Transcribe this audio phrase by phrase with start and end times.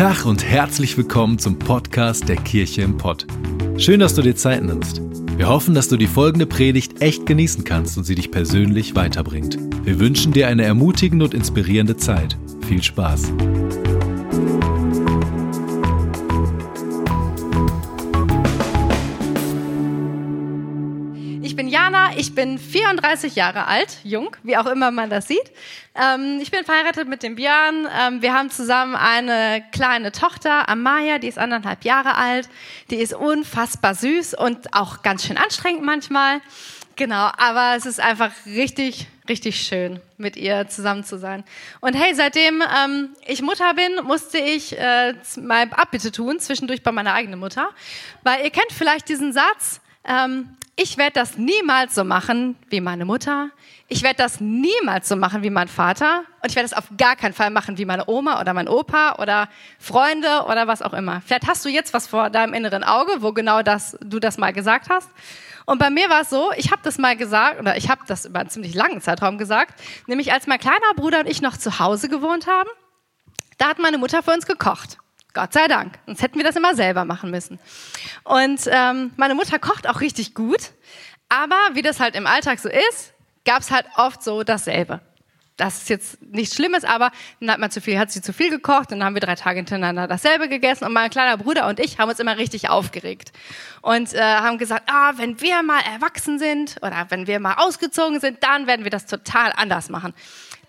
[0.00, 3.26] Tag und herzlich willkommen zum Podcast der Kirche im Pott.
[3.76, 5.02] Schön, dass du dir Zeit nimmst.
[5.36, 9.58] Wir hoffen, dass du die folgende Predigt echt genießen kannst und sie dich persönlich weiterbringt.
[9.84, 12.38] Wir wünschen dir eine ermutigende und inspirierende Zeit.
[12.66, 13.30] Viel Spaß.
[22.40, 25.52] Bin 34 Jahre alt, jung, wie auch immer man das sieht.
[25.94, 27.86] Ähm, ich bin verheiratet mit dem Björn.
[28.00, 32.48] Ähm, wir haben zusammen eine kleine Tochter, Amaya, die ist anderthalb Jahre alt.
[32.88, 36.40] Die ist unfassbar süß und auch ganz schön anstrengend manchmal.
[36.96, 41.44] Genau, aber es ist einfach richtig, richtig schön, mit ihr zusammen zu sein.
[41.82, 46.90] Und hey, seitdem ähm, ich Mutter bin, musste ich äh, mal Abbitte tun, zwischendurch bei
[46.90, 47.68] meiner eigenen Mutter.
[48.22, 53.04] Weil ihr kennt vielleicht diesen Satz, ähm, ich werde das niemals so machen wie meine
[53.04, 53.50] Mutter.
[53.88, 56.22] Ich werde das niemals so machen wie mein Vater.
[56.42, 59.16] Und ich werde es auf gar keinen Fall machen wie meine Oma oder mein Opa
[59.18, 61.20] oder Freunde oder was auch immer.
[61.26, 64.54] Vielleicht hast du jetzt was vor deinem inneren Auge, wo genau das, du das mal
[64.54, 65.10] gesagt hast.
[65.66, 68.24] Und bei mir war es so, ich habe das mal gesagt, oder ich habe das
[68.24, 71.78] über einen ziemlich langen Zeitraum gesagt, nämlich als mein kleiner Bruder und ich noch zu
[71.78, 72.70] Hause gewohnt haben,
[73.58, 74.96] da hat meine Mutter für uns gekocht.
[75.34, 75.98] Gott sei Dank.
[76.06, 77.58] Sonst hätten wir das immer selber machen müssen.
[78.24, 80.70] Und ähm, meine Mutter kocht auch richtig gut.
[81.28, 83.14] Aber wie das halt im Alltag so ist,
[83.44, 85.00] gab es halt oft so dasselbe.
[85.56, 88.48] Das ist jetzt nichts Schlimmes, aber dann hat man zu viel, hat sie zu viel
[88.48, 91.78] gekocht und dann haben wir drei Tage hintereinander dasselbe gegessen und mein kleiner Bruder und
[91.80, 93.30] ich haben uns immer richtig aufgeregt
[93.82, 98.20] und äh, haben gesagt, ah, wenn wir mal erwachsen sind oder wenn wir mal ausgezogen
[98.20, 100.14] sind, dann werden wir das total anders machen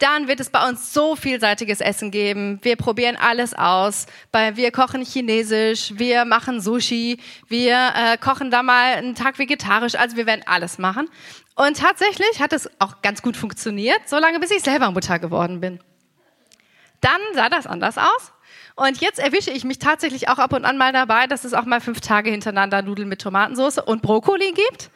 [0.02, 2.59] dann wird es bei uns so vielseitiges Essen geben.
[2.63, 4.07] Wir probieren alles aus.
[4.31, 9.95] Wir kochen chinesisch, wir machen Sushi, wir äh, kochen da mal einen Tag vegetarisch.
[9.95, 11.09] Also wir werden alles machen.
[11.55, 15.79] Und tatsächlich hat es auch ganz gut funktioniert, solange bis ich selber Mutter geworden bin.
[17.01, 18.31] Dann sah das anders aus.
[18.75, 21.66] Und jetzt erwische ich mich tatsächlich auch ab und an mal dabei, dass es auch
[21.66, 24.89] mal fünf Tage hintereinander Nudeln mit Tomatensauce und Brokkoli gibt.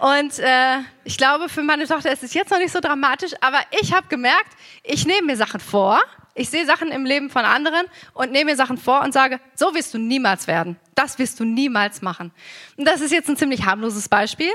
[0.00, 3.58] Und äh, ich glaube, für meine Tochter ist es jetzt noch nicht so dramatisch, aber
[3.82, 4.50] ich habe gemerkt,
[4.82, 6.00] ich nehme mir Sachen vor,
[6.34, 7.84] ich sehe Sachen im Leben von anderen
[8.14, 10.76] und nehme mir Sachen vor und sage, so wirst du niemals werden.
[10.94, 12.32] Das wirst du niemals machen.
[12.78, 14.50] Und das ist jetzt ein ziemlich harmloses Beispiel,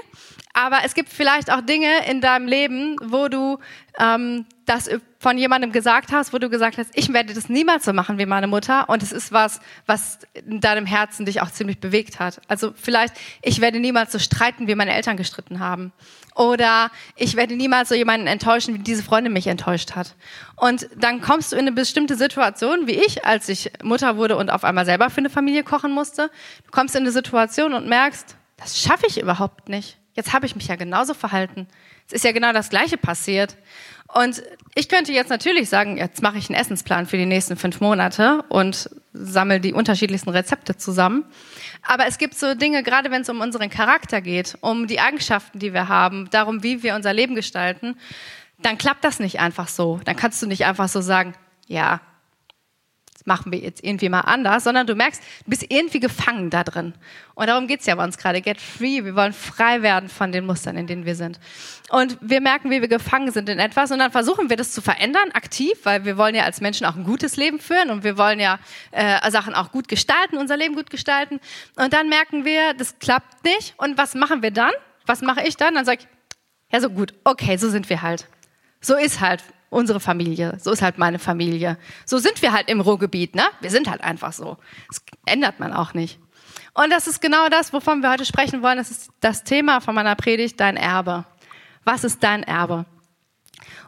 [0.55, 3.59] aber es gibt vielleicht auch Dinge in deinem Leben, wo du
[3.99, 4.89] ähm, das
[5.19, 8.25] von jemandem gesagt hast, wo du gesagt hast, ich werde das niemals so machen wie
[8.25, 12.39] meine Mutter und es ist was, was in deinem Herzen dich auch ziemlich bewegt hat.
[12.47, 15.91] Also vielleicht, ich werde niemals so streiten, wie meine Eltern gestritten haben.
[16.35, 20.15] Oder ich werde niemals so jemanden enttäuschen, wie diese Freundin mich enttäuscht hat.
[20.55, 24.49] Und dann kommst du in eine bestimmte Situation, wie ich, als ich Mutter wurde und
[24.49, 26.31] auf einmal selber für eine Familie kochen musste.
[26.63, 30.55] Du kommst in eine Situation und merkst, das schaffe ich überhaupt nicht jetzt habe ich
[30.55, 31.67] mich ja genauso verhalten.
[32.07, 33.55] Es ist ja genau das Gleiche passiert.
[34.13, 34.43] Und
[34.75, 38.43] ich könnte jetzt natürlich sagen, jetzt mache ich einen Essensplan für die nächsten fünf Monate
[38.49, 41.25] und sammle die unterschiedlichsten Rezepte zusammen.
[41.81, 45.59] Aber es gibt so Dinge, gerade wenn es um unseren Charakter geht, um die Eigenschaften,
[45.59, 47.97] die wir haben, darum, wie wir unser Leben gestalten,
[48.59, 49.99] dann klappt das nicht einfach so.
[50.05, 51.33] Dann kannst du nicht einfach so sagen,
[51.67, 51.99] ja,
[53.25, 56.93] machen wir jetzt irgendwie mal anders, sondern du merkst, du bist irgendwie gefangen da drin.
[57.33, 58.41] Und darum geht's ja bei uns gerade.
[58.41, 59.03] Get free.
[59.03, 61.39] Wir wollen frei werden von den Mustern, in denen wir sind.
[61.89, 64.81] Und wir merken, wie wir gefangen sind in etwas und dann versuchen wir das zu
[64.81, 68.17] verändern, aktiv, weil wir wollen ja als Menschen auch ein gutes Leben führen und wir
[68.17, 68.59] wollen ja
[68.91, 71.39] äh, Sachen auch gut gestalten, unser Leben gut gestalten.
[71.75, 73.73] Und dann merken wir, das klappt nicht.
[73.77, 74.71] Und was machen wir dann?
[75.05, 75.75] Was mache ich dann?
[75.75, 76.07] Dann sage ich,
[76.71, 78.27] ja so gut, okay, so sind wir halt.
[78.81, 79.43] So ist halt
[79.75, 81.77] unsere Familie, so ist halt meine Familie.
[82.05, 83.43] So sind wir halt im Ruhrgebiet, ne?
[83.59, 84.57] Wir sind halt einfach so.
[84.87, 86.17] Das ändert man auch nicht.
[86.73, 88.77] Und das ist genau das, wovon wir heute sprechen wollen.
[88.77, 91.25] Das ist das Thema von meiner Predigt, dein Erbe.
[91.83, 92.85] Was ist dein Erbe?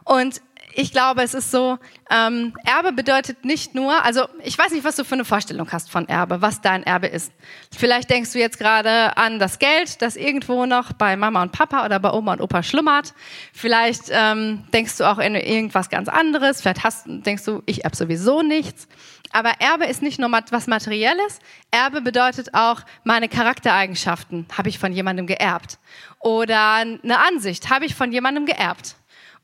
[0.04, 0.42] Und
[0.80, 1.76] ich glaube, es ist so,
[2.08, 5.90] ähm, Erbe bedeutet nicht nur, also ich weiß nicht, was du für eine Vorstellung hast
[5.90, 7.32] von Erbe, was dein Erbe ist.
[7.76, 11.84] Vielleicht denkst du jetzt gerade an das Geld, das irgendwo noch bei Mama und Papa
[11.84, 13.12] oder bei Oma und Opa schlummert.
[13.52, 16.60] Vielleicht ähm, denkst du auch in irgendwas ganz anderes.
[16.60, 18.86] Vielleicht hast, denkst du, ich erbe sowieso nichts.
[19.32, 21.40] Aber Erbe ist nicht nur was Materielles.
[21.72, 25.80] Erbe bedeutet auch, meine Charaktereigenschaften habe ich von jemandem geerbt.
[26.20, 28.94] Oder eine Ansicht habe ich von jemandem geerbt.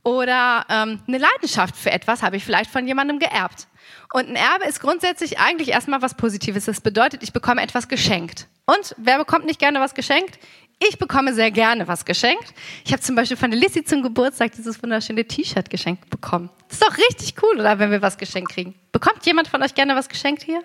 [0.05, 3.67] Oder ähm, eine Leidenschaft für etwas habe ich vielleicht von jemandem geerbt.
[4.13, 6.67] Und ein Erbe ist grundsätzlich eigentlich erstmal was Positives.
[6.67, 8.47] Das bedeutet, ich bekomme etwas geschenkt.
[8.67, 10.39] Und wer bekommt nicht gerne was geschenkt?
[10.87, 12.53] Ich bekomme sehr gerne was geschenkt.
[12.85, 16.51] Ich habe zum Beispiel von der Lissy zum Geburtstag dieses wunderschöne T-Shirt geschenkt bekommen.
[16.69, 17.79] Das ist doch richtig cool, oder?
[17.79, 18.75] Wenn wir was geschenkt kriegen.
[18.93, 20.63] Bekommt jemand von euch gerne was geschenkt hier?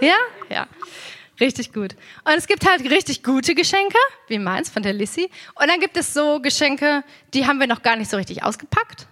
[0.00, 0.16] Ja?
[0.48, 0.66] Ja.
[1.42, 1.96] Richtig gut.
[2.24, 3.98] Und es gibt halt richtig gute Geschenke,
[4.28, 5.28] wie meins von der Lissy.
[5.56, 7.02] Und dann gibt es so Geschenke,
[7.34, 9.08] die haben wir noch gar nicht so richtig ausgepackt.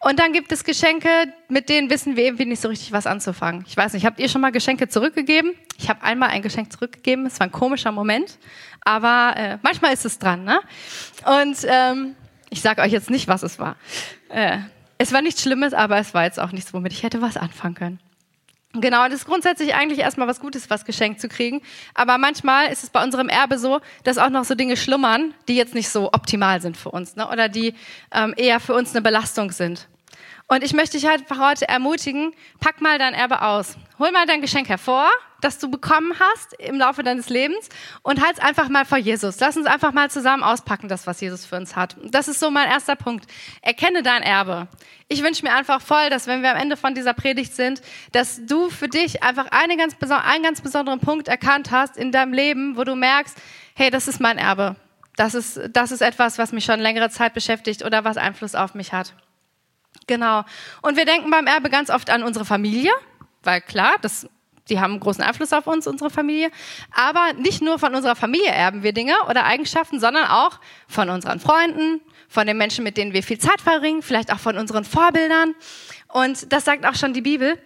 [0.00, 1.08] Und dann gibt es Geschenke,
[1.48, 3.64] mit denen wissen wir irgendwie nicht so richtig, was anzufangen.
[3.68, 5.52] Ich weiß nicht, habt ihr schon mal Geschenke zurückgegeben?
[5.76, 7.26] Ich habe einmal ein Geschenk zurückgegeben.
[7.26, 8.38] Es war ein komischer Moment,
[8.80, 10.42] aber äh, manchmal ist es dran.
[10.42, 10.58] Ne?
[11.26, 12.16] Und ähm,
[12.50, 13.76] ich sage euch jetzt nicht, was es war.
[14.30, 14.58] Äh,
[14.96, 17.76] es war nichts Schlimmes, aber es war jetzt auch nichts, womit ich hätte was anfangen
[17.76, 18.00] können.
[18.74, 21.62] Genau, das ist grundsätzlich eigentlich erstmal was Gutes, was geschenkt zu kriegen.
[21.94, 25.56] Aber manchmal ist es bei unserem Erbe so, dass auch noch so Dinge schlummern, die
[25.56, 27.28] jetzt nicht so optimal sind für uns ne?
[27.28, 27.74] oder die
[28.12, 29.88] ähm, eher für uns eine Belastung sind.
[30.50, 33.76] Und ich möchte dich halt heute ermutigen, pack mal dein Erbe aus.
[33.98, 35.06] Hol mal dein Geschenk hervor,
[35.42, 37.68] das du bekommen hast im Laufe deines Lebens
[38.02, 39.38] und halt's einfach mal vor Jesus.
[39.40, 41.96] Lass uns einfach mal zusammen auspacken, das, was Jesus für uns hat.
[42.02, 43.26] Das ist so mein erster Punkt.
[43.60, 44.68] Erkenne dein Erbe.
[45.06, 48.40] Ich wünsche mir einfach voll, dass wenn wir am Ende von dieser Predigt sind, dass
[48.46, 52.78] du für dich einfach eine ganz einen ganz besonderen Punkt erkannt hast in deinem Leben,
[52.78, 53.36] wo du merkst,
[53.74, 54.76] hey, das ist mein Erbe.
[55.14, 58.74] Das ist, das ist etwas, was mich schon längere Zeit beschäftigt oder was Einfluss auf
[58.74, 59.12] mich hat.
[60.08, 60.42] Genau.
[60.82, 62.90] Und wir denken beim Erbe ganz oft an unsere Familie,
[63.44, 64.26] weil klar, das,
[64.68, 66.50] die haben großen Einfluss auf uns, unsere Familie.
[66.92, 70.58] Aber nicht nur von unserer Familie erben wir Dinge oder Eigenschaften, sondern auch
[70.88, 74.56] von unseren Freunden, von den Menschen, mit denen wir viel Zeit verbringen, vielleicht auch von
[74.56, 75.54] unseren Vorbildern.
[76.08, 77.62] Und das sagt auch schon die Bibel.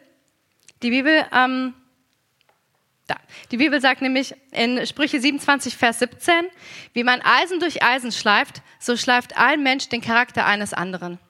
[0.82, 1.74] Die Bibel, ähm,
[3.06, 3.16] da.
[3.52, 6.34] Die Bibel sagt nämlich in Sprüche 27, Vers 17,
[6.92, 11.20] wie man Eisen durch Eisen schleift, so schleift ein Mensch den Charakter eines anderen.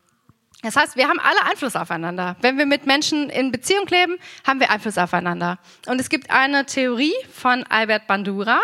[0.62, 2.36] Das heißt, wir haben alle Einfluss aufeinander.
[2.40, 4.16] Wenn wir mit Menschen in Beziehung leben,
[4.46, 5.58] haben wir Einfluss aufeinander.
[5.86, 8.60] Und es gibt eine Theorie von Albert Bandura,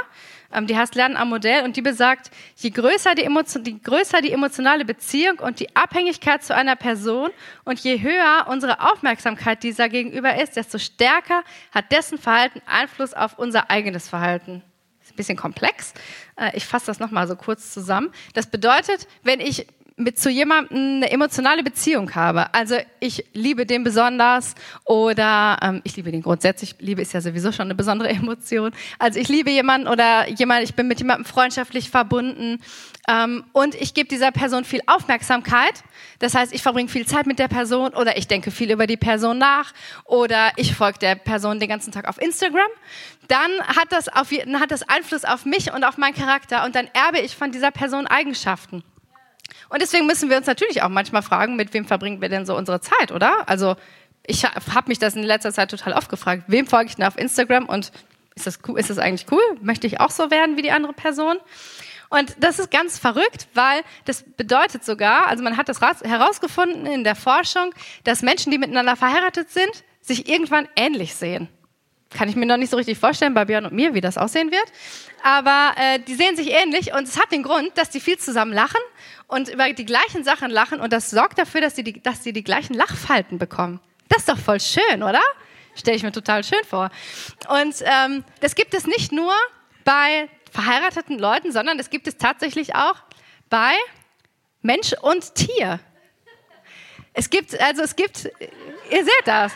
[0.52, 4.22] ähm, die heißt Lernen am Modell und die besagt, je größer die, Emotion, die größer
[4.22, 7.30] die emotionale Beziehung und die Abhängigkeit zu einer Person
[7.64, 11.42] und je höher unsere Aufmerksamkeit dieser gegenüber ist, desto stärker
[11.72, 14.62] hat dessen Verhalten Einfluss auf unser eigenes Verhalten.
[15.00, 15.94] Das ist ein bisschen komplex.
[16.36, 18.12] Äh, ich fasse das nochmal so kurz zusammen.
[18.34, 19.66] Das bedeutet, wenn ich
[19.98, 22.54] mit zu jemandem eine emotionale Beziehung habe.
[22.54, 24.54] Also ich liebe den besonders
[24.84, 26.76] oder ähm, ich liebe den grundsätzlich.
[26.78, 28.72] Liebe ist ja sowieso schon eine besondere Emotion.
[28.98, 32.60] Also ich liebe jemanden oder jemand, ich bin mit jemandem freundschaftlich verbunden
[33.08, 35.82] ähm, und ich gebe dieser Person viel Aufmerksamkeit.
[36.20, 38.96] Das heißt, ich verbringe viel Zeit mit der Person oder ich denke viel über die
[38.96, 39.72] Person nach
[40.04, 42.70] oder ich folge der Person den ganzen Tag auf Instagram.
[43.26, 46.74] Dann hat das, auf, dann hat das Einfluss auf mich und auf meinen Charakter und
[46.76, 48.84] dann erbe ich von dieser Person Eigenschaften.
[49.68, 52.56] Und deswegen müssen wir uns natürlich auch manchmal fragen, mit wem verbringen wir denn so
[52.56, 53.48] unsere Zeit, oder?
[53.48, 53.76] Also
[54.26, 57.18] ich habe mich das in letzter Zeit total oft gefragt, wem folge ich denn auf
[57.18, 57.92] Instagram und
[58.34, 59.42] ist das, cool, ist das eigentlich cool?
[59.60, 61.38] Möchte ich auch so werden wie die andere Person?
[62.10, 67.04] Und das ist ganz verrückt, weil das bedeutet sogar, also man hat das herausgefunden in
[67.04, 67.74] der Forschung,
[68.04, 71.48] dass Menschen, die miteinander verheiratet sind, sich irgendwann ähnlich sehen.
[72.10, 74.50] Kann ich mir noch nicht so richtig vorstellen bei Björn und mir, wie das aussehen
[74.50, 74.64] wird.
[75.22, 78.52] Aber äh, die sehen sich ähnlich und es hat den Grund, dass die viel zusammen
[78.52, 78.80] lachen
[79.26, 82.32] und über die gleichen Sachen lachen und das sorgt dafür, dass sie die, dass sie
[82.32, 83.80] die gleichen Lachfalten bekommen.
[84.08, 85.20] Das ist doch voll schön, oder?
[85.74, 86.90] Stelle ich mir total schön vor.
[87.48, 89.32] Und ähm, das gibt es nicht nur
[89.84, 92.96] bei verheirateten Leuten, sondern das gibt es tatsächlich auch
[93.50, 93.72] bei
[94.62, 95.78] Mensch und Tier.
[97.12, 98.24] Es gibt, also es gibt,
[98.90, 99.52] ihr seht das.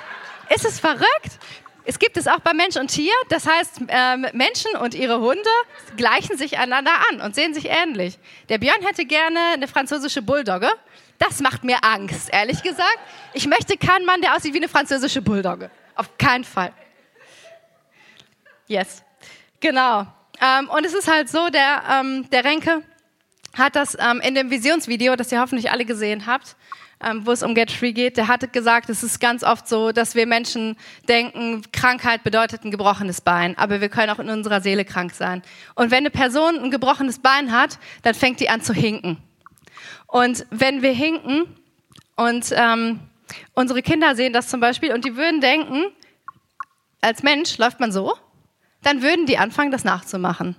[0.54, 1.38] Ist es verrückt?
[1.84, 3.12] Es gibt es auch bei Mensch und Tier.
[3.28, 5.50] Das heißt, ähm, Menschen und ihre Hunde
[5.96, 8.18] gleichen sich einander an und sehen sich ähnlich.
[8.48, 10.70] Der Björn hätte gerne eine französische Bulldogge.
[11.18, 12.98] Das macht mir Angst, ehrlich gesagt.
[13.32, 15.70] Ich möchte keinen Mann, der aussieht wie eine französische Bulldogge.
[15.94, 16.72] Auf keinen Fall.
[18.66, 19.02] Yes.
[19.60, 20.06] Genau.
[20.40, 22.82] Ähm, und es ist halt so, der, ähm, der Renke
[23.56, 26.56] hat das ähm, in dem Visionsvideo, das ihr hoffentlich alle gesehen habt,
[27.02, 29.92] ähm, wo es um Get Free geht, der hatte gesagt, es ist ganz oft so,
[29.92, 30.76] dass wir Menschen
[31.08, 35.42] denken, Krankheit bedeutet ein gebrochenes Bein, aber wir können auch in unserer Seele krank sein.
[35.74, 39.18] Und wenn eine Person ein gebrochenes Bein hat, dann fängt die an zu hinken.
[40.06, 41.46] Und wenn wir hinken
[42.16, 43.00] und ähm,
[43.54, 45.84] unsere Kinder sehen das zum Beispiel und die würden denken,
[47.00, 48.14] als Mensch läuft man so,
[48.82, 50.56] dann würden die anfangen, das nachzumachen.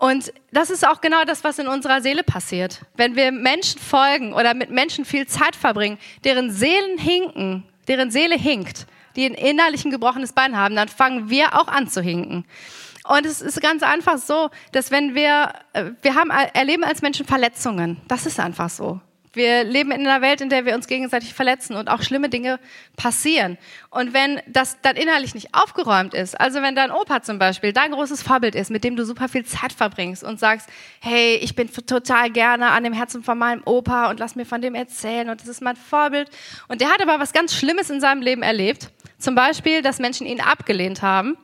[0.00, 2.80] Und das ist auch genau das, was in unserer Seele passiert.
[2.96, 8.34] Wenn wir Menschen folgen oder mit Menschen viel Zeit verbringen, deren Seelen hinken, deren Seele
[8.34, 12.46] hinkt, die ein innerlich ein gebrochenes Bein haben, dann fangen wir auch an zu hinken.
[13.04, 17.26] Und es ist ganz einfach so, dass wenn wir, äh, wir haben, erleben als Menschen
[17.26, 18.00] Verletzungen.
[18.08, 19.02] Das ist einfach so.
[19.32, 22.58] Wir leben in einer Welt, in der wir uns gegenseitig verletzen und auch schlimme Dinge
[22.96, 23.58] passieren.
[23.90, 27.92] Und wenn das dann innerlich nicht aufgeräumt ist, also wenn dein Opa zum Beispiel dein
[27.92, 30.68] großes Vorbild ist, mit dem du super viel Zeit verbringst und sagst,
[31.00, 34.60] hey, ich bin total gerne an dem Herzen von meinem Opa und lass mir von
[34.60, 36.28] dem erzählen und das ist mein Vorbild.
[36.66, 38.90] Und der hat aber was ganz Schlimmes in seinem Leben erlebt.
[39.18, 41.36] Zum Beispiel, dass Menschen ihn abgelehnt haben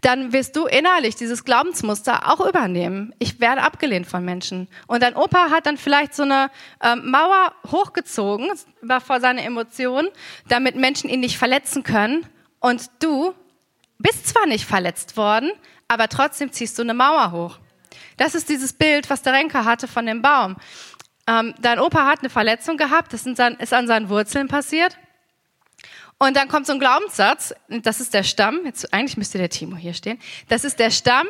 [0.00, 3.14] dann wirst du innerlich dieses Glaubensmuster auch übernehmen.
[3.18, 4.68] Ich werde abgelehnt von Menschen.
[4.86, 6.50] Und dein Opa hat dann vielleicht so eine
[6.82, 8.50] ähm, Mauer hochgezogen
[9.04, 10.08] vor seine Emotionen,
[10.48, 12.26] damit Menschen ihn nicht verletzen können.
[12.60, 13.34] Und du
[13.98, 15.50] bist zwar nicht verletzt worden,
[15.88, 17.58] aber trotzdem ziehst du eine Mauer hoch.
[18.16, 20.56] Das ist dieses Bild, was der Renker hatte von dem Baum.
[21.26, 23.40] Ähm, dein Opa hat eine Verletzung gehabt, das ist
[23.74, 24.96] an seinen Wurzeln passiert.
[26.18, 29.76] Und dann kommt so ein Glaubenssatz, das ist der Stamm, jetzt eigentlich müsste der Timo
[29.76, 31.28] hier stehen, das ist der Stamm,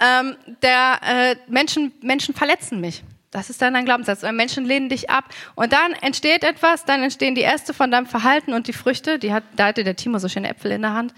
[0.00, 3.02] ähm, der äh, Menschen, Menschen verletzen mich.
[3.30, 4.22] Das ist dann ein Glaubenssatz.
[4.22, 5.24] Menschen lehnen dich ab.
[5.54, 9.32] Und dann entsteht etwas, dann entstehen die Äste von deinem Verhalten und die Früchte, die
[9.32, 11.14] hat, da hatte der Timo so schöne Äpfel in der Hand.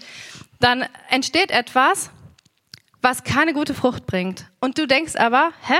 [0.59, 2.11] Dann entsteht etwas,
[3.01, 4.45] was keine gute Frucht bringt.
[4.59, 5.75] Und du denkst aber, hä?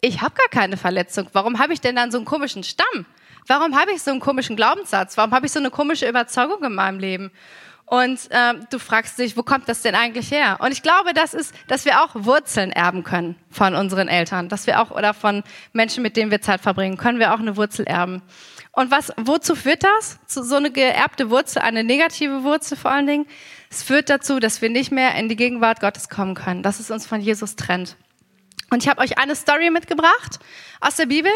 [0.00, 1.28] Ich habe gar keine Verletzung.
[1.32, 3.06] Warum habe ich denn dann so einen komischen Stamm?
[3.46, 5.16] Warum habe ich so einen komischen Glaubenssatz?
[5.16, 7.30] Warum habe ich so eine komische Überzeugung in meinem Leben?
[7.90, 10.58] Und ähm, du fragst dich, wo kommt das denn eigentlich her?
[10.60, 14.68] Und ich glaube, das ist, dass wir auch Wurzeln erben können von unseren Eltern, dass
[14.68, 15.42] wir auch oder von
[15.72, 18.22] Menschen, mit denen wir Zeit verbringen, können wir auch eine Wurzel erben.
[18.70, 20.20] Und was, wozu führt das?
[20.26, 23.26] Zu so eine geerbte Wurzel, eine negative Wurzel vor allen Dingen.
[23.70, 26.92] Es führt dazu, dass wir nicht mehr in die Gegenwart Gottes kommen können, dass es
[26.92, 27.96] uns von Jesus trennt.
[28.70, 30.38] Und ich habe euch eine Story mitgebracht
[30.80, 31.32] aus der Bibel,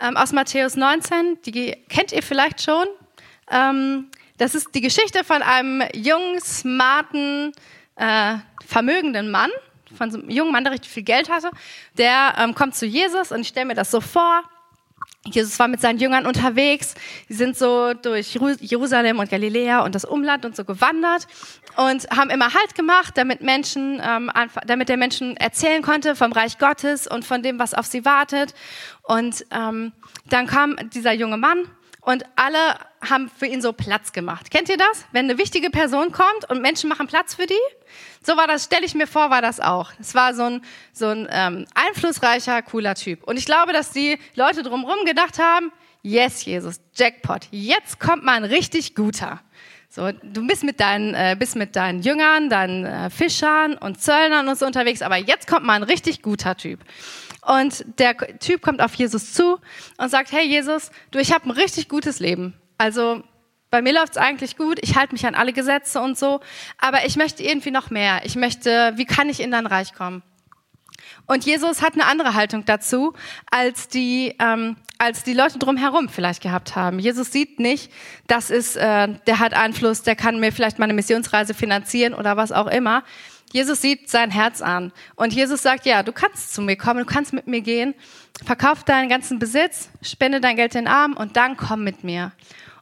[0.00, 1.40] ähm, aus Matthäus 19.
[1.42, 2.86] Die kennt ihr vielleicht schon.
[3.50, 7.52] Ähm, das ist die Geschichte von einem jungen, smarten,
[7.94, 8.34] äh,
[8.66, 9.50] vermögenden Mann,
[9.96, 11.50] von so einem jungen Mann, der richtig viel Geld hatte.
[11.96, 14.42] Der ähm, kommt zu Jesus und ich stelle mir das so vor.
[15.24, 16.94] Jesus war mit seinen Jüngern unterwegs.
[17.28, 21.28] Sie sind so durch Jerusalem und Galiläa und das Umland und so gewandert
[21.76, 24.30] und haben immer Halt gemacht, damit Menschen, ähm,
[24.66, 28.54] damit der Menschen erzählen konnte vom Reich Gottes und von dem, was auf sie wartet.
[29.02, 29.92] Und ähm,
[30.28, 31.68] dann kam dieser junge Mann
[32.02, 32.76] und alle
[33.08, 34.50] haben für ihn so Platz gemacht.
[34.50, 35.06] Kennt ihr das?
[35.12, 37.54] Wenn eine wichtige Person kommt und Menschen machen Platz für die?
[38.24, 39.92] So war das, stelle ich mir vor, war das auch.
[40.00, 43.22] Es war so ein, so ein ähm, einflussreicher, cooler Typ.
[43.22, 48.34] Und ich glaube, dass die Leute drumherum gedacht haben, yes, Jesus, Jackpot, jetzt kommt mal
[48.34, 49.40] ein richtig guter.
[49.88, 54.48] So, du bist mit deinen, äh, bist mit deinen Jüngern, deinen äh, Fischern und Zöllnern
[54.48, 56.80] und so unterwegs, aber jetzt kommt mal ein richtig guter Typ.
[57.44, 59.58] Und der Typ kommt auf Jesus zu
[59.98, 62.54] und sagt, hey Jesus, du, ich habe ein richtig gutes Leben.
[62.78, 63.22] Also
[63.70, 66.40] bei mir läuft's eigentlich gut, ich halte mich an alle Gesetze und so,
[66.78, 68.20] aber ich möchte irgendwie noch mehr.
[68.24, 70.22] Ich möchte, wie kann ich in dein Reich kommen?
[71.26, 73.14] Und Jesus hat eine andere Haltung dazu,
[73.50, 76.98] als die, ähm, als die Leute drumherum vielleicht gehabt haben.
[76.98, 77.90] Jesus sieht nicht,
[78.26, 82.52] das ist, äh, der hat Einfluss, der kann mir vielleicht meine Missionsreise finanzieren oder was
[82.52, 83.02] auch immer.
[83.52, 87.06] Jesus sieht sein Herz an und Jesus sagt, ja, du kannst zu mir kommen, du
[87.06, 87.94] kannst mit mir gehen,
[88.44, 92.32] verkauf deinen ganzen Besitz, spende dein Geld den Armen und dann komm mit mir.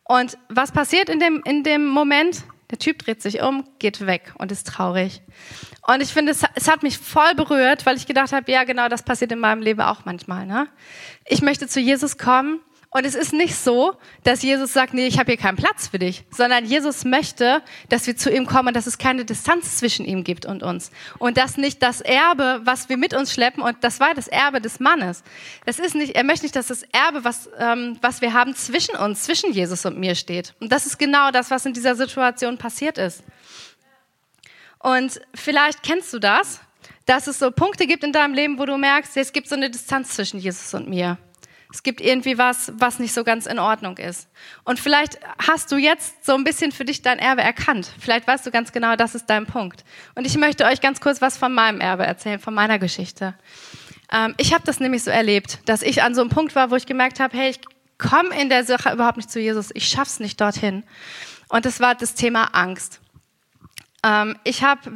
[0.05, 2.45] Und was passiert in dem, in dem Moment?
[2.71, 5.23] Der Typ dreht sich um, geht weg und ist traurig.
[5.89, 8.89] Und ich finde, es, es hat mich voll berührt, weil ich gedacht habe, ja, genau,
[8.89, 10.47] das passiert in meinem Leben auch manchmal.
[10.47, 10.69] Ne?
[11.27, 12.61] Ich möchte zu Jesus kommen
[12.93, 13.95] und es ist nicht so,
[14.25, 18.09] dass Jesus sagt, nee, ich habe hier keinen Platz für dich, sondern Jesus möchte, dass
[18.09, 20.91] wir zu ihm kommen, dass es keine Distanz zwischen ihm gibt und uns.
[21.19, 24.61] Und dass nicht das Erbe, was wir mit uns schleppen, und das war das Erbe
[24.61, 25.23] des Mannes.
[25.67, 28.97] Das ist nicht, er möchte nicht, dass das Erbe, was, ähm, was wir haben, zwischen
[28.97, 30.55] uns, zwischen Jesus und mir steht.
[30.59, 33.23] Und das ist genau das, was in dieser Situation passiert ist.
[34.81, 36.61] Und vielleicht kennst du das,
[37.07, 39.71] dass es so Punkte gibt in deinem Leben, wo du merkst, es gibt so eine
[39.71, 41.19] Distanz zwischen Jesus und mir.
[41.73, 44.29] Es gibt irgendwie was, was nicht so ganz in Ordnung ist.
[44.65, 47.91] Und vielleicht hast du jetzt so ein bisschen für dich dein Erbe erkannt.
[48.01, 49.85] Vielleicht weißt du ganz genau, das ist dein Punkt.
[50.15, 53.35] Und ich möchte euch ganz kurz was von meinem Erbe erzählen, von meiner Geschichte.
[54.13, 56.77] Ähm, ich habe das nämlich so erlebt, dass ich an so einem Punkt war, wo
[56.77, 57.61] ich gemerkt habe, hey, ich
[57.99, 59.71] komme in der Sache überhaupt nicht zu Jesus.
[59.75, 60.85] Ich schaff's nicht dorthin.
[61.49, 63.00] Und das war das Thema Angst.
[64.03, 64.91] Ähm, ich habe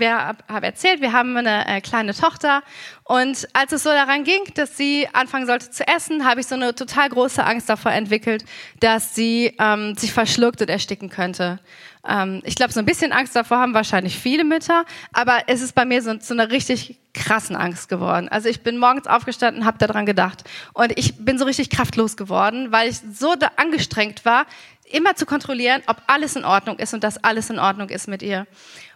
[0.49, 2.63] hab erzählt, wir haben eine äh, kleine Tochter
[3.05, 6.55] und als es so daran ging, dass sie anfangen sollte zu essen, habe ich so
[6.55, 8.45] eine total große Angst davor entwickelt,
[8.81, 11.61] dass sie ähm, sich verschluckt und ersticken könnte.
[12.09, 15.75] Ähm, ich glaube, so ein bisschen Angst davor haben wahrscheinlich viele Mütter, aber es ist
[15.75, 18.29] bei mir so, so eine richtig krassen Angst geworden.
[18.29, 22.73] Also ich bin morgens aufgestanden, habe daran gedacht und ich bin so richtig kraftlos geworden,
[22.73, 24.47] weil ich so da angestrengt war,
[24.95, 28.23] immer zu kontrollieren, ob alles in Ordnung ist und dass alles in Ordnung ist mit
[28.23, 28.47] ihr.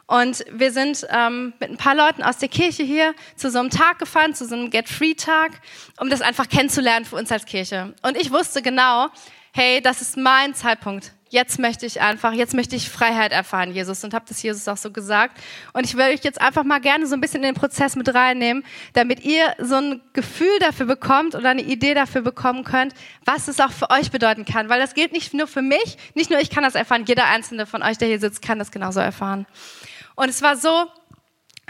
[0.07, 3.69] Und wir sind ähm, mit ein paar Leuten aus der Kirche hier zu so einem
[3.69, 5.61] Tag gefahren, zu so einem Get-Free-Tag,
[6.01, 7.95] um das einfach kennenzulernen für uns als Kirche.
[8.01, 9.09] Und ich wusste genau,
[9.53, 11.13] hey, das ist mein Zeitpunkt.
[11.31, 14.79] Jetzt möchte ich einfach, jetzt möchte ich Freiheit erfahren, Jesus, und habe das Jesus auch
[14.79, 15.39] so gesagt.
[15.75, 18.15] Und ich will euch jetzt einfach mal gerne so ein bisschen in den Prozess mit
[18.15, 22.95] reinnehmen, damit ihr so ein Gefühl dafür bekommt oder eine Idee dafür bekommen könnt,
[23.27, 24.71] was es auch für euch bedeuten kann.
[24.71, 27.67] Weil das gilt nicht nur für mich, nicht nur ich kann das erfahren, jeder einzelne
[27.67, 29.47] von euch, der hier sitzt, kann das genauso erfahren.
[30.15, 30.87] Und es war so,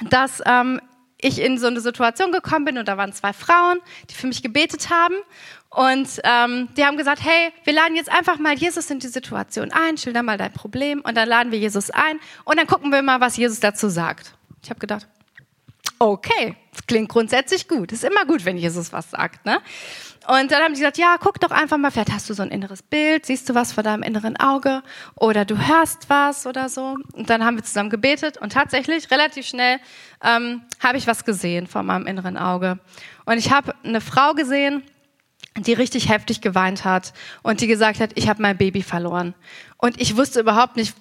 [0.09, 0.81] dass ähm,
[1.21, 4.43] ich in so eine Situation gekommen bin und da waren zwei Frauen, die für mich
[4.43, 5.15] gebetet haben
[5.70, 9.70] und ähm, die haben gesagt, hey, wir laden jetzt einfach mal Jesus in die Situation
[9.70, 13.02] ein, schilder mal dein Problem und dann laden wir Jesus ein und dann gucken wir
[13.02, 14.34] mal, was Jesus dazu sagt.
[14.62, 15.06] Ich habe gedacht,
[15.98, 17.92] okay, das klingt grundsätzlich gut.
[17.92, 19.60] Ist immer gut, wenn Jesus was sagt, ne?
[20.26, 22.50] Und dann haben sie gesagt, ja, guck doch einfach mal, vielleicht hast du so ein
[22.50, 24.82] inneres Bild, siehst du was vor deinem inneren Auge
[25.14, 26.96] oder du hörst was oder so.
[27.12, 29.78] Und dann haben wir zusammen gebetet und tatsächlich relativ schnell
[30.22, 32.78] ähm, habe ich was gesehen vor meinem inneren Auge.
[33.25, 34.82] Und ich habe eine Frau gesehen,
[35.67, 37.12] die richtig heftig geweint hat
[37.43, 39.35] und die gesagt hat, ich habe mein Baby verloren.
[39.77, 40.95] Und ich wusste überhaupt nicht,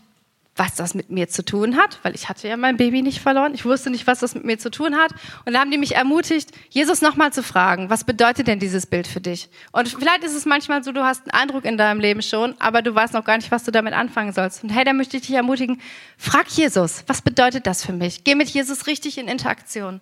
[0.58, 3.54] was das mit mir zu tun hat, weil ich hatte ja mein Baby nicht verloren.
[3.54, 5.12] Ich wusste nicht, was das mit mir zu tun hat.
[5.46, 9.08] Und da haben die mich ermutigt, Jesus nochmal zu fragen, was bedeutet denn dieses Bild
[9.08, 9.50] für dich?
[9.72, 12.82] Und vielleicht ist es manchmal so, du hast einen Eindruck in deinem Leben schon, aber
[12.82, 14.64] du weißt noch gar nicht, was du damit anfangen sollst.
[14.64, 15.80] Und hey, da möchte ich dich ermutigen,
[16.18, 18.24] frag Jesus, was bedeutet das für mich?
[18.24, 20.02] Geh mit Jesus richtig in Interaktion.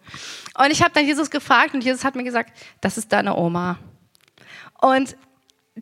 [0.58, 3.78] Und ich habe dann Jesus gefragt und Jesus hat mir gesagt, das ist deine Oma.
[4.86, 5.18] Und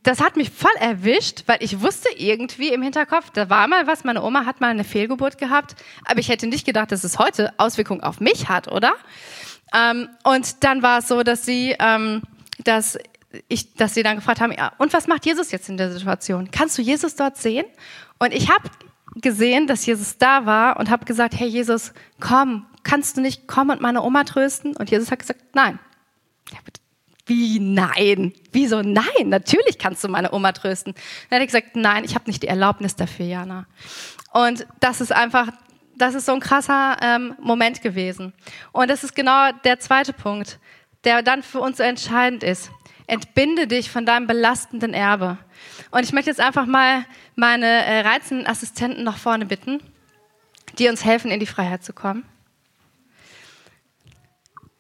[0.02, 4.06] das hat mich voll erwischt, weil ich wusste irgendwie im Hinterkopf, da war mal was,
[4.06, 7.54] meine Oma hat mal eine Fehlgeburt gehabt, aber ich hätte nicht gedacht, dass es heute
[7.58, 8.94] Auswirkungen auf mich hat, oder?
[9.74, 12.22] Ähm, und dann war es so, dass sie, ähm,
[12.64, 12.98] dass
[13.50, 16.50] ich, dass sie dann gefragt haben, ja, und was macht Jesus jetzt in der Situation?
[16.50, 17.66] Kannst du Jesus dort sehen?
[18.20, 18.70] Und ich habe
[19.16, 21.92] gesehen, dass Jesus da war und habe gesagt, hey Jesus,
[22.22, 24.78] komm, kannst du nicht kommen und meine Oma trösten?
[24.78, 25.78] Und Jesus hat gesagt, nein.
[26.54, 26.60] Ja,
[27.26, 28.34] wie nein?
[28.52, 29.06] Wieso nein?
[29.26, 30.94] Natürlich kannst du meine Oma trösten.
[31.30, 33.66] Dann hat er gesagt, nein, ich habe nicht die Erlaubnis dafür, Jana.
[34.34, 35.48] Und das ist einfach,
[35.96, 38.34] das ist so ein krasser ähm, Moment gewesen.
[38.72, 40.60] Und das ist genau der zweite Punkt,
[41.06, 42.72] der dann für uns so entscheidend ist.
[43.08, 45.38] Entbinde dich von deinem belastenden Erbe.
[45.92, 49.80] Und ich möchte jetzt einfach mal meine äh, reizenden Assistenten nach vorne bitten,
[50.78, 52.26] die uns helfen, in die Freiheit zu kommen.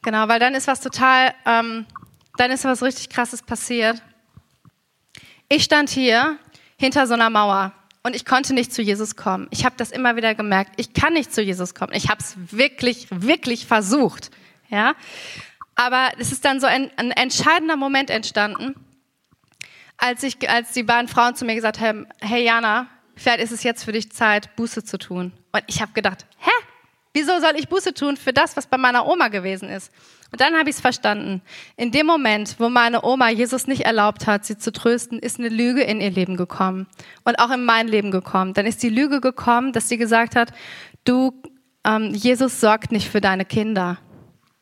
[0.02, 1.86] Genau, weil dann ist was total ähm,
[2.38, 4.02] dann ist was richtig Krasses passiert.
[5.50, 6.38] Ich stand hier
[6.77, 9.48] hinter so einer Mauer und ich konnte nicht zu Jesus kommen.
[9.51, 10.74] Ich habe das immer wieder gemerkt.
[10.77, 11.94] Ich kann nicht zu Jesus kommen.
[11.94, 14.31] Ich habe es wirklich, wirklich versucht.
[14.70, 14.96] Ja,
[15.75, 18.75] aber es ist dann so ein, ein entscheidender Moment entstanden,
[19.98, 23.64] als ich, als die beiden Frauen zu mir gesagt haben: Hey Jana, vielleicht ist es
[23.64, 25.31] jetzt für dich Zeit, Buße zu tun.
[25.51, 26.51] Und ich habe gedacht: Hä?
[27.14, 29.92] Wieso soll ich Buße tun für das, was bei meiner Oma gewesen ist?
[30.32, 31.44] Und dann habe ich es verstanden.
[31.78, 35.50] In dem Moment, wo meine Oma Jesus nicht erlaubt hat, sie zu trösten, ist eine
[35.50, 36.88] Lüge in ihr Leben gekommen
[37.24, 38.56] und auch in mein Leben gekommen.
[38.56, 40.52] Dann ist die Lüge gekommen, dass sie gesagt hat,
[41.04, 41.34] du,
[41.84, 44.00] ähm, Jesus sorgt nicht für deine Kinder.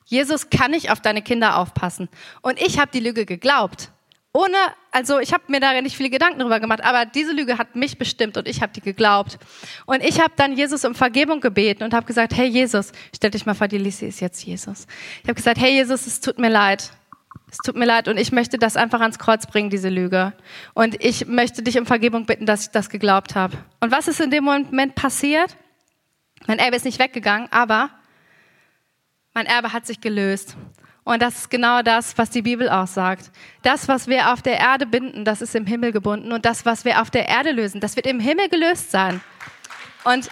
[0.05, 2.09] Jesus kann nicht auf deine Kinder aufpassen.
[2.41, 3.91] Und ich habe die Lüge geglaubt.
[4.33, 4.55] Ohne,
[4.91, 7.97] also ich habe mir da nicht viele Gedanken drüber gemacht, aber diese Lüge hat mich
[7.97, 9.37] bestimmt und ich habe die geglaubt.
[9.85, 13.45] Und ich habe dann Jesus um Vergebung gebeten und habe gesagt, hey Jesus, stell dich
[13.45, 14.87] mal vor, die Lisi ist jetzt Jesus.
[15.21, 16.91] Ich habe gesagt, hey Jesus, es tut mir leid.
[17.51, 20.31] Es tut mir leid und ich möchte das einfach ans Kreuz bringen, diese Lüge.
[20.73, 23.57] Und ich möchte dich um Vergebung bitten, dass ich das geglaubt habe.
[23.81, 25.57] Und was ist in dem Moment passiert?
[26.47, 27.89] Mein Erbe ist nicht weggegangen, aber
[29.33, 30.55] mein Erbe hat sich gelöst.
[31.03, 33.31] Und das ist genau das, was die Bibel auch sagt.
[33.63, 36.31] Das, was wir auf der Erde binden, das ist im Himmel gebunden.
[36.31, 39.21] Und das, was wir auf der Erde lösen, das wird im Himmel gelöst sein.
[40.03, 40.29] Und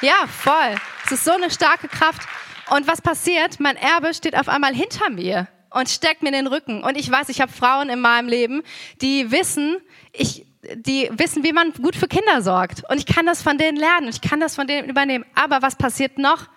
[0.00, 0.74] ja, voll.
[1.04, 2.26] Es ist so eine starke Kraft.
[2.70, 3.60] Und was passiert?
[3.60, 6.82] Mein Erbe steht auf einmal hinter mir und steckt mir in den Rücken.
[6.82, 8.62] Und ich weiß, ich habe Frauen in meinem Leben,
[9.00, 9.76] die wissen,
[10.12, 12.82] ich, die wissen, wie man gut für Kinder sorgt.
[12.90, 15.24] Und ich kann das von denen lernen ich kann das von denen übernehmen.
[15.34, 16.48] Aber was passiert noch?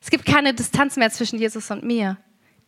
[0.00, 2.18] Es gibt keine Distanz mehr zwischen Jesus und mir.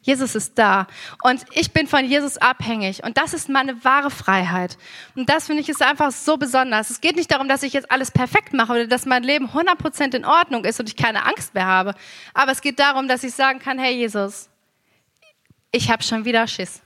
[0.06, 0.86] Jesus ist da.
[1.22, 3.02] Und ich bin von Jesus abhängig.
[3.02, 4.78] Und das ist meine wahre Freiheit.
[5.16, 6.90] Und das finde ich ist einfach so besonders.
[6.90, 10.14] Es geht nicht darum, dass ich jetzt alles perfekt mache oder dass mein Leben 100%
[10.14, 11.94] in Ordnung ist und ich keine Angst mehr habe.
[12.34, 14.48] Aber es geht darum, dass ich sagen kann, hey Jesus,
[15.72, 16.82] ich habe schon wieder Schiss.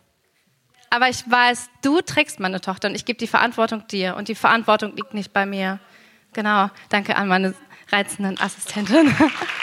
[0.89, 4.17] Aber ich weiß, du trägst meine Tochter und ich gebe die Verantwortung dir.
[4.17, 5.79] Und die Verantwortung liegt nicht bei mir.
[6.33, 6.71] Genau.
[6.89, 7.55] Danke an meine
[7.93, 9.15] reizenden Assistentin.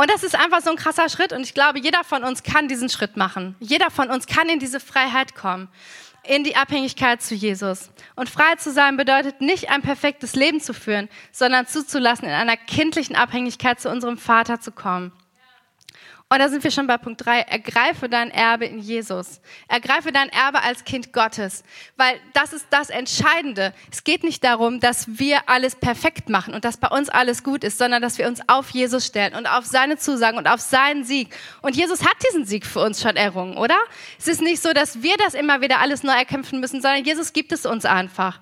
[0.00, 2.68] Und das ist einfach so ein krasser Schritt und ich glaube, jeder von uns kann
[2.68, 3.54] diesen Schritt machen.
[3.60, 5.68] Jeder von uns kann in diese Freiheit kommen,
[6.22, 7.90] in die Abhängigkeit zu Jesus.
[8.16, 12.56] Und frei zu sein bedeutet nicht ein perfektes Leben zu führen, sondern zuzulassen, in einer
[12.56, 15.12] kindlichen Abhängigkeit zu unserem Vater zu kommen.
[16.32, 17.40] Und da sind wir schon bei Punkt drei.
[17.40, 19.40] Ergreife dein Erbe in Jesus.
[19.66, 21.64] Ergreife dein Erbe als Kind Gottes.
[21.96, 23.74] Weil das ist das Entscheidende.
[23.90, 27.64] Es geht nicht darum, dass wir alles perfekt machen und dass bei uns alles gut
[27.64, 31.02] ist, sondern dass wir uns auf Jesus stellen und auf seine Zusagen und auf seinen
[31.02, 31.34] Sieg.
[31.62, 33.78] Und Jesus hat diesen Sieg für uns schon errungen, oder?
[34.16, 37.32] Es ist nicht so, dass wir das immer wieder alles neu erkämpfen müssen, sondern Jesus
[37.32, 38.38] gibt es uns einfach.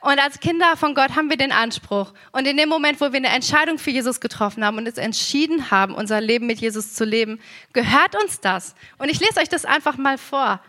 [0.00, 2.12] Und als Kinder von Gott haben wir den Anspruch.
[2.32, 5.70] Und in dem Moment, wo wir eine Entscheidung für Jesus getroffen haben und es entschieden
[5.70, 7.38] haben, unser Leben mit Jesus zu leben,
[7.72, 8.74] gehört uns das.
[8.98, 10.60] Und ich lese euch das einfach mal vor.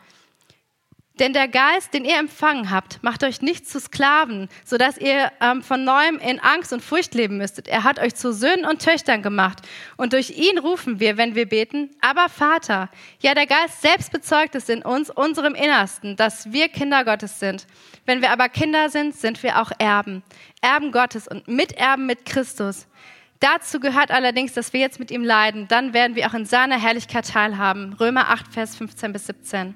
[1.20, 5.62] Denn der Geist, den ihr empfangen habt, macht euch nicht zu Sklaven, sodass ihr ähm,
[5.62, 7.68] von neuem in Angst und Furcht leben müsstet.
[7.68, 9.60] Er hat euch zu Söhnen und Töchtern gemacht.
[9.98, 12.90] Und durch ihn rufen wir, wenn wir beten, aber Vater.
[13.20, 17.68] Ja, der Geist selbst bezeugt es in uns, unserem Innersten, dass wir Kinder Gottes sind.
[18.06, 20.24] Wenn wir aber Kinder sind, sind wir auch Erben.
[20.62, 22.88] Erben Gottes und Miterben mit Christus.
[23.40, 25.68] Dazu gehört allerdings, dass wir jetzt mit ihm leiden.
[25.68, 27.94] Dann werden wir auch in seiner Herrlichkeit teilhaben.
[27.94, 29.76] Römer 8, Vers 15 bis 17.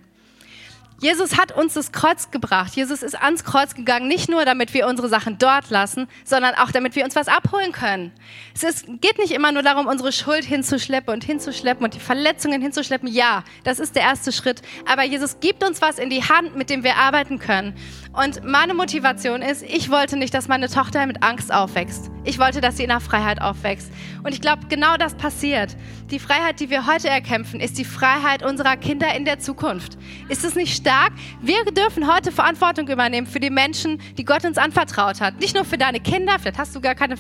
[1.02, 2.74] Jesus hat uns das Kreuz gebracht.
[2.76, 6.72] Jesus ist ans Kreuz gegangen, nicht nur damit wir unsere Sachen dort lassen, sondern auch
[6.72, 8.14] damit wir uns was abholen können.
[8.54, 12.62] Es ist, geht nicht immer nur darum, unsere Schuld hinzuschleppen und hinzuschleppen und die Verletzungen
[12.62, 13.10] hinzuschleppen.
[13.10, 14.62] Ja, das ist der erste Schritt.
[14.86, 17.76] Aber Jesus gibt uns was in die Hand, mit dem wir arbeiten können.
[18.16, 22.10] Und meine Motivation ist, ich wollte nicht, dass meine Tochter mit Angst aufwächst.
[22.24, 23.92] Ich wollte, dass sie in der Freiheit aufwächst.
[24.24, 25.76] Und ich glaube, genau das passiert.
[26.12, 29.98] Die Freiheit, die wir heute erkämpfen, ist die Freiheit unserer Kinder in der Zukunft.
[30.30, 31.12] Ist es nicht stark?
[31.42, 35.42] Wir dürfen heute Verantwortung übernehmen für die Menschen, die Gott uns anvertraut hat.
[35.42, 37.16] Nicht nur für deine Kinder, vielleicht hast du gar keine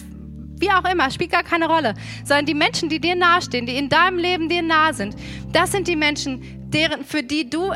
[0.57, 3.89] wie auch immer, spielt gar keine Rolle, sondern die Menschen, die dir nahestehen, die in
[3.89, 5.13] deinem Leben dir nahe sind,
[5.51, 7.73] das sind die Menschen, deren, für die du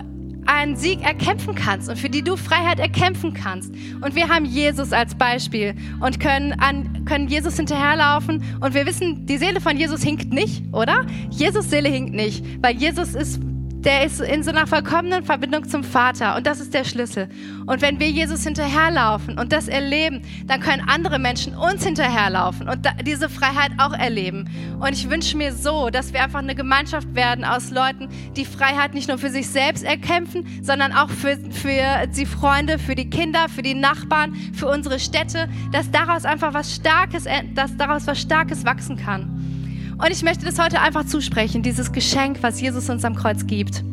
[0.49, 3.71] einen Sieg erkämpfen kannst und für die du Freiheit erkämpfen kannst.
[4.01, 9.27] Und wir haben Jesus als Beispiel und können, an, können Jesus hinterherlaufen und wir wissen,
[9.27, 11.05] die Seele von Jesus hinkt nicht, oder?
[11.29, 13.39] Jesus Seele hinkt nicht, weil Jesus ist
[13.79, 17.29] der ist in so einer vollkommenen Verbindung zum Vater und das ist der Schlüssel.
[17.65, 22.79] Und wenn wir Jesus hinterherlaufen und das erleben, dann können andere Menschen uns hinterherlaufen und
[23.05, 24.49] diese Freiheit auch erleben.
[24.79, 28.93] Und ich wünsche mir so, dass wir einfach eine Gemeinschaft werden aus Leuten, die Freiheit
[28.93, 33.47] nicht nur für sich selbst erkämpfen, sondern auch für, für die Freunde, für die Kinder,
[33.47, 38.65] für die Nachbarn, für unsere Städte, dass daraus einfach was Starkes, dass daraus was Starkes
[38.65, 39.58] wachsen kann.
[39.99, 43.83] Und ich möchte das heute einfach zusprechen, dieses Geschenk, was Jesus uns am Kreuz gibt.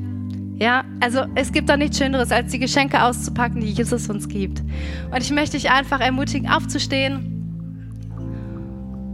[0.58, 4.62] Ja, also es gibt doch nichts Schöneres, als die Geschenke auszupacken, die Jesus uns gibt.
[5.10, 7.32] Und ich möchte dich einfach ermutigen, aufzustehen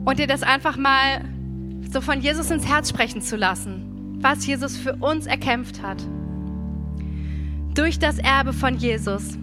[0.05, 1.25] und dir das einfach mal
[1.91, 6.03] so von Jesus ins Herz sprechen zu lassen, was Jesus für uns erkämpft hat.
[7.75, 9.39] Durch das Erbe von Jesus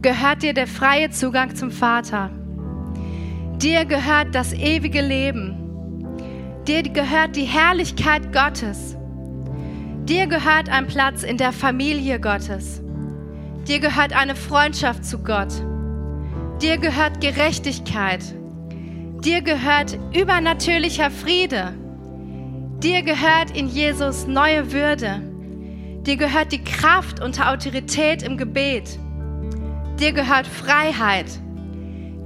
[0.00, 2.30] gehört dir der freie Zugang zum Vater.
[3.58, 5.67] Dir gehört das ewige Leben.
[6.68, 8.94] Dir gehört die Herrlichkeit Gottes.
[10.04, 12.82] Dir gehört ein Platz in der Familie Gottes.
[13.66, 15.48] Dir gehört eine Freundschaft zu Gott.
[16.60, 18.22] Dir gehört Gerechtigkeit.
[19.24, 21.72] Dir gehört übernatürlicher Friede.
[22.82, 25.22] Dir gehört in Jesus neue Würde.
[26.02, 28.98] Dir gehört die Kraft und Autorität im Gebet.
[29.98, 31.30] Dir gehört Freiheit.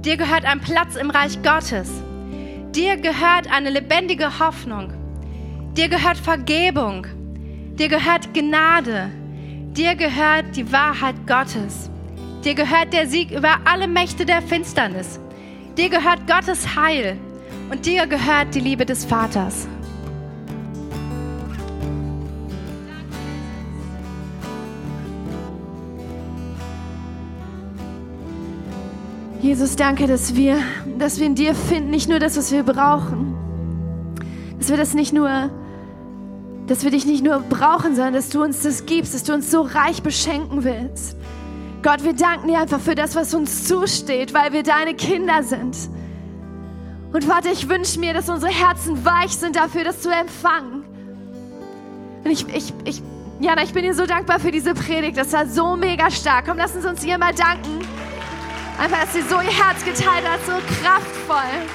[0.03, 1.89] Dir gehört ein Platz im Reich Gottes.
[2.75, 4.91] Dir gehört eine lebendige Hoffnung.
[5.77, 7.05] Dir gehört Vergebung.
[7.77, 9.11] Dir gehört Gnade.
[9.73, 11.91] Dir gehört die Wahrheit Gottes.
[12.43, 15.19] Dir gehört der Sieg über alle Mächte der Finsternis.
[15.77, 17.15] Dir gehört Gottes Heil.
[17.69, 19.67] Und dir gehört die Liebe des Vaters.
[29.43, 30.57] Jesus, danke, dass wir,
[30.97, 33.35] dass wir in dir finden, nicht nur das, was wir brauchen.
[34.57, 35.51] Dass wir das nicht nur,
[36.67, 39.51] dass wir dich nicht nur brauchen, sondern dass du uns das gibst, dass du uns
[39.51, 41.17] so reich beschenken willst.
[41.81, 45.75] Gott, wir danken dir einfach für das, was uns zusteht, weil wir deine Kinder sind.
[47.11, 50.85] Und Vater, ich wünsche mir, dass unsere Herzen weich sind dafür, das zu empfangen.
[52.23, 53.01] Und ich, ich, ich,
[53.41, 55.17] Jana, ich bin dir so dankbar für diese Predigt.
[55.17, 56.45] Das war so mega stark.
[56.47, 57.82] Komm, lass uns uns ihr mal danken.
[58.77, 61.67] Einfach, dass sie so ihr Herz geteilt hat, so kraftvoll.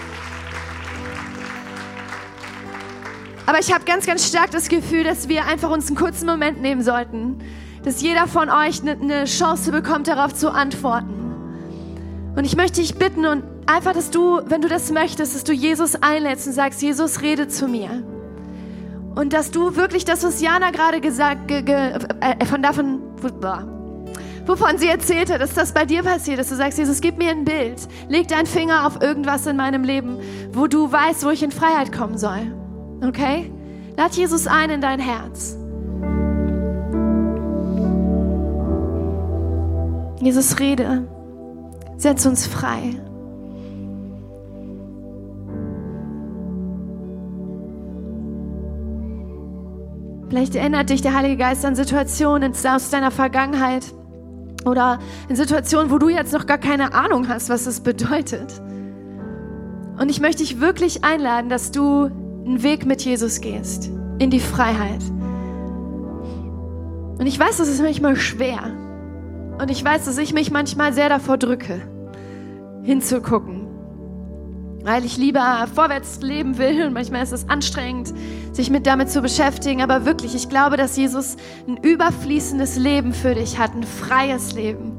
[3.47, 6.61] Aber ich habe ganz, ganz stark das Gefühl, dass wir einfach uns einen kurzen Moment
[6.61, 7.39] nehmen sollten,
[7.83, 11.15] dass jeder von euch eine, eine Chance bekommt, darauf zu antworten.
[12.37, 15.53] Und ich möchte dich bitten und einfach, dass du, wenn du das möchtest, dass du
[15.53, 18.03] Jesus einlädst und sagst, Jesus, rede zu mir.
[19.15, 23.01] Und dass du wirklich das, was Jana gerade gesagt, ge, ge, äh, von davon,
[24.49, 27.31] wovon sie erzählt hat, dass das bei dir passiert, dass du sagst, Jesus, gib mir
[27.31, 30.19] ein Bild, leg deinen Finger auf irgendwas in meinem Leben,
[30.53, 32.53] wo du weißt, wo ich in Freiheit kommen soll.
[33.07, 33.53] Okay?
[33.97, 35.57] Lad Jesus ein in dein Herz.
[40.21, 41.07] Jesus, rede.
[41.97, 42.95] Setz uns frei.
[50.29, 53.95] Vielleicht erinnert dich der Heilige Geist an Situationen aus deiner Vergangenheit,
[54.65, 58.61] Oder in Situationen, wo du jetzt noch gar keine Ahnung hast, was es bedeutet.
[59.99, 64.41] Und ich möchte dich wirklich einladen, dass du einen Weg mit Jesus gehst, in die
[64.41, 65.03] Freiheit.
[67.19, 68.61] Und ich weiß, das ist manchmal schwer.
[69.61, 71.81] Und ich weiß, dass ich mich manchmal sehr davor drücke,
[72.83, 73.58] hinzugucken.
[74.83, 78.13] Weil ich lieber vorwärts leben will und manchmal ist es anstrengend,
[78.53, 79.83] sich mit damit zu beschäftigen.
[79.83, 81.37] Aber wirklich, ich glaube, dass Jesus
[81.67, 84.93] ein überfließendes Leben für dich hat, ein freies Leben.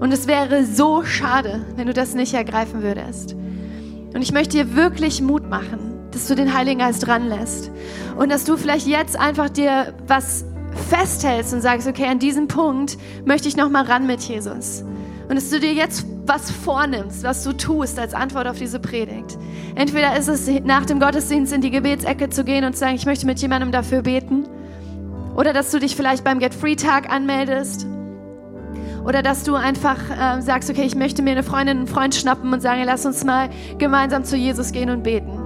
[0.00, 3.34] Und es wäre so schade, wenn du das nicht ergreifen würdest.
[4.14, 7.70] Und ich möchte dir wirklich Mut machen, dass du den Heiligen Geist ranlässt.
[8.16, 10.44] Und dass du vielleicht jetzt einfach dir was
[10.88, 14.84] festhältst und sagst, okay, an diesem Punkt möchte ich nochmal ran mit Jesus.
[15.28, 19.38] Und dass du dir jetzt was vornimmst, was du tust als Antwort auf diese Predigt.
[19.74, 23.06] Entweder ist es nach dem Gottesdienst in die Gebetsecke zu gehen und zu sagen, ich
[23.06, 24.46] möchte mit jemandem dafür beten.
[25.36, 27.86] Oder dass du dich vielleicht beim Get Free Tag anmeldest.
[29.04, 32.52] Oder dass du einfach äh, sagst, okay, ich möchte mir eine Freundin, einen Freund schnappen
[32.52, 35.38] und sagen, lass uns mal gemeinsam zu Jesus gehen und beten.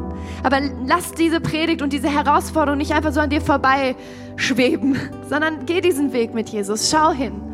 [0.42, 3.95] Aber lass diese Predigt und diese Herausforderung nicht einfach so an dir vorbei
[4.37, 4.97] schweben,
[5.29, 6.90] sondern geh diesen Weg mit Jesus.
[6.90, 7.52] Schau hin.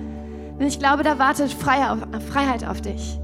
[0.58, 3.18] Denn ich glaube, da wartet Freiheit auf dich.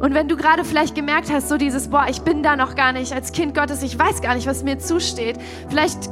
[0.00, 2.92] Und wenn du gerade vielleicht gemerkt hast, so dieses, boah, ich bin da noch gar
[2.92, 5.36] nicht als Kind Gottes, ich weiß gar nicht, was mir zusteht.
[5.68, 6.08] Vielleicht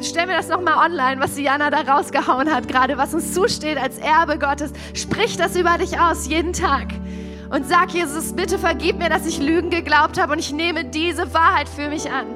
[0.00, 3.98] stell mir das nochmal online, was Diana da rausgehauen hat, gerade was uns zusteht als
[3.98, 4.72] Erbe Gottes.
[4.94, 6.88] Sprich das über dich aus, jeden Tag
[7.50, 11.32] und sag Jesus, bitte vergib mir, dass ich Lügen geglaubt habe und ich nehme diese
[11.32, 12.26] Wahrheit für mich an.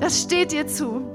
[0.00, 1.07] Das steht dir zu.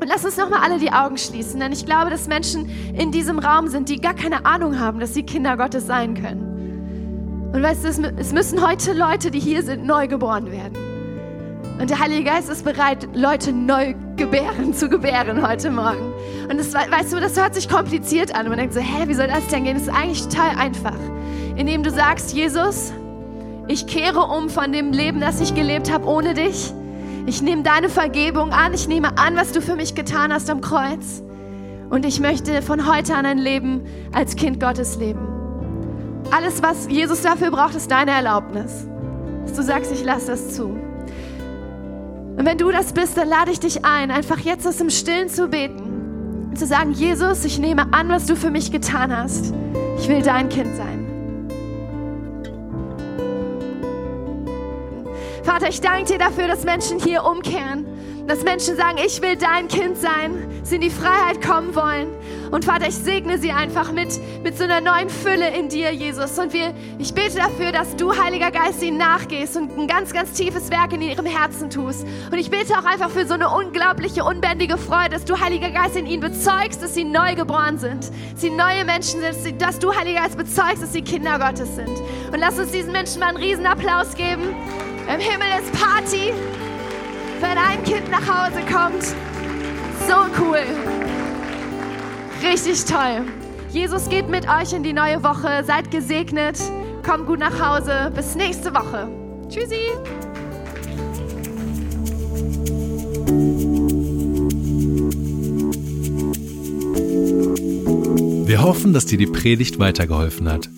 [0.00, 3.38] Und lass uns nochmal alle die Augen schließen, denn ich glaube, dass Menschen in diesem
[3.38, 7.50] Raum sind, die gar keine Ahnung haben, dass sie Kinder Gottes sein können.
[7.52, 10.76] Und weißt du, es müssen heute Leute, die hier sind, neu geboren werden.
[11.80, 16.12] Und der Heilige Geist ist bereit, Leute neu gebären, zu gebären heute Morgen.
[16.50, 18.42] Und das, weißt du, das hört sich kompliziert an.
[18.42, 19.74] Und man denkt so, hä, wie soll das denn gehen?
[19.74, 20.96] Das ist eigentlich total einfach
[21.58, 22.92] indem du sagst, Jesus,
[23.66, 26.72] ich kehre um von dem Leben, das ich gelebt habe ohne dich.
[27.28, 28.72] Ich nehme deine Vergebung an.
[28.72, 31.22] Ich nehme an, was du für mich getan hast am Kreuz.
[31.90, 33.82] Und ich möchte von heute an ein Leben
[34.14, 35.20] als Kind Gottes leben.
[36.30, 38.88] Alles, was Jesus dafür braucht, ist deine Erlaubnis.
[39.42, 40.68] Dass du sagst, ich lasse das zu.
[40.68, 45.28] Und wenn du das bist, dann lade ich dich ein, einfach jetzt aus dem Stillen
[45.28, 46.48] zu beten.
[46.48, 49.52] Und zu sagen, Jesus, ich nehme an, was du für mich getan hast.
[49.98, 50.97] Ich will dein Kind sein.
[55.48, 57.86] Vater, ich danke dir dafür, dass Menschen hier umkehren.
[58.26, 62.08] Dass Menschen sagen, ich will dein Kind sein, sie in die Freiheit kommen wollen.
[62.50, 64.10] Und Vater, ich segne sie einfach mit,
[64.42, 66.38] mit so einer neuen Fülle in dir, Jesus.
[66.38, 70.32] Und wir, ich bete dafür, dass du, Heiliger Geist, ihnen nachgehst und ein ganz, ganz
[70.32, 72.06] tiefes Werk in ihrem Herzen tust.
[72.30, 75.96] Und ich bete auch einfach für so eine unglaubliche, unbändige Freude, dass du, Heiliger Geist,
[75.96, 78.10] in ihnen bezeugst, dass sie neu geboren sind.
[78.32, 81.88] Dass sie neue Menschen sind, dass du, Heiliger Geist, bezeugst, dass sie Kinder Gottes sind.
[82.30, 84.54] Und lass uns diesen Menschen mal einen riesen Applaus geben.
[85.08, 86.34] Im Himmel ist Party,
[87.40, 89.02] wenn ein Kind nach Hause kommt.
[90.06, 90.58] So cool.
[92.42, 93.24] Richtig toll.
[93.70, 95.64] Jesus geht mit euch in die neue Woche.
[95.64, 96.60] Seid gesegnet.
[97.02, 98.12] Kommt gut nach Hause.
[98.14, 99.08] Bis nächste Woche.
[99.48, 99.76] Tschüssi.
[108.46, 110.68] Wir hoffen, dass dir die Predigt weitergeholfen hat.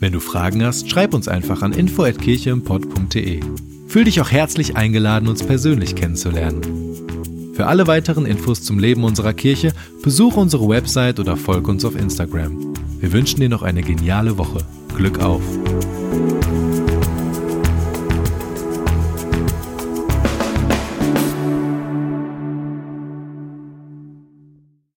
[0.00, 3.40] Wenn du Fragen hast, schreib uns einfach an info@kircheimpod.de.
[3.88, 6.62] Fühl dich auch herzlich eingeladen, uns persönlich kennenzulernen.
[7.54, 11.94] Für alle weiteren Infos zum Leben unserer Kirche besuche unsere Website oder folge uns auf
[11.94, 12.74] Instagram.
[12.98, 14.58] Wir wünschen dir noch eine geniale Woche.
[14.96, 15.42] Glück auf!